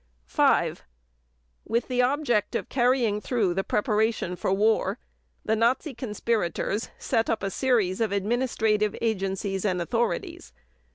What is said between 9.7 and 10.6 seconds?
authorities.